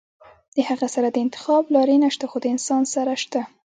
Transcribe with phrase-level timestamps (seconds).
[0.55, 3.41] د هغه سره د انتخاب لارې نشته خو د انسان سره شته-